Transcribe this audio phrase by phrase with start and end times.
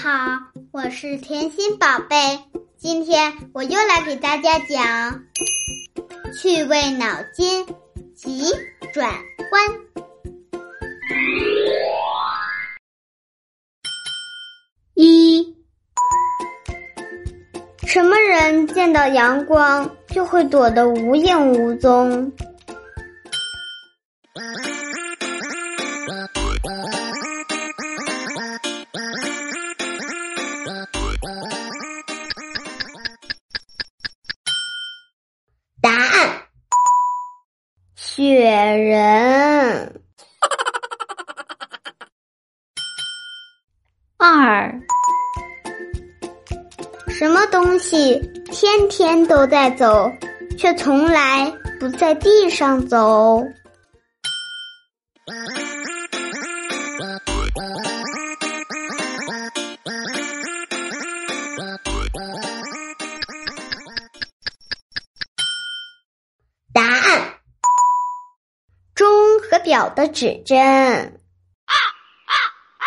[0.00, 0.10] 好，
[0.70, 2.38] 我是甜心宝贝。
[2.76, 5.24] 今天我又来给大家讲
[6.40, 7.66] 趣味脑筋
[8.14, 8.44] 急
[8.94, 9.12] 转
[9.50, 9.60] 弯。
[14.94, 15.56] 一，
[17.84, 22.30] 什么人见到阳光就会躲得无影无踪？
[38.00, 40.00] 雪人。
[44.16, 44.72] 二，
[47.08, 48.20] 什么东西
[48.52, 50.08] 天天都在走，
[50.56, 53.42] 却从来不在地上走？
[69.68, 70.58] 表的指针。
[71.66, 71.74] 啊
[72.24, 72.34] 啊
[72.78, 72.84] 啊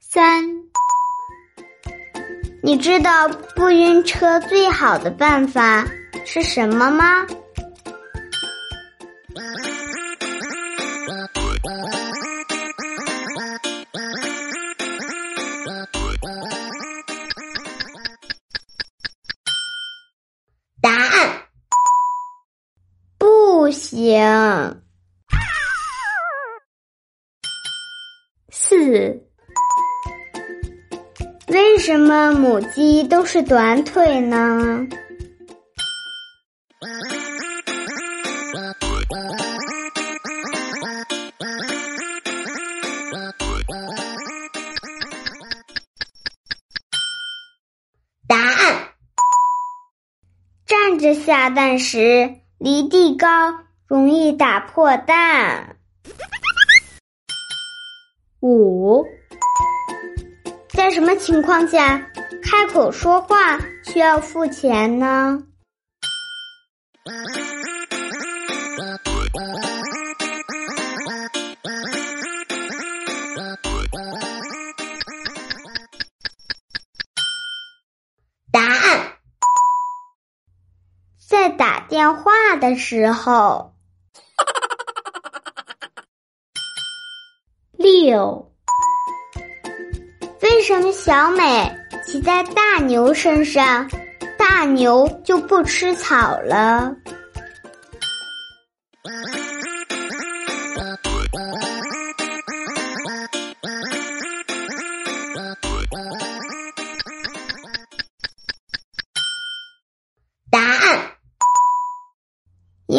[0.00, 0.44] 三，
[2.60, 5.86] 你知道不晕车最好的办法
[6.26, 7.24] 是什么吗？
[23.68, 24.82] 不行。
[28.50, 29.22] 四。
[31.48, 34.86] 为什么母鸡都是短腿呢？
[48.26, 48.88] 答案：
[50.64, 53.54] 站着下蛋时离地高，
[53.86, 55.76] 容易打破蛋。
[58.40, 59.06] 五。
[60.70, 61.98] 在什么情况下
[62.42, 65.40] 开口说话需要付钱呢？
[81.68, 83.74] 打电话的时候。
[87.76, 88.50] 六。
[90.40, 91.70] 为什么小美
[92.06, 93.86] 骑在大牛身上，
[94.38, 96.90] 大牛就不吃草了？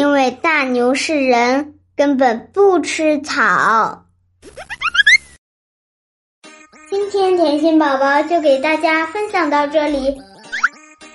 [0.00, 4.06] 因为大牛是人，根本不吃草。
[6.88, 10.16] 今天甜心宝宝就给大家分享到这里。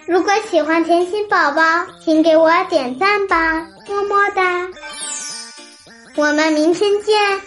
[0.06, 1.64] 如果喜欢甜心宝宝，
[2.00, 4.70] 请给我点赞吧，么么哒！
[6.16, 7.42] 我们明天见，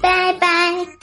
[0.00, 0.95] 拜拜。